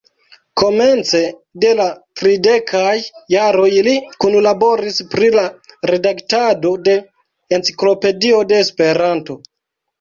[0.59, 1.19] Komence
[1.63, 1.85] de la
[2.21, 2.95] tridekaj
[3.35, 5.45] jaroj li kunlaboris pri la
[5.93, 6.99] redaktado de
[7.61, 9.41] Enciklopedio de Esperanto.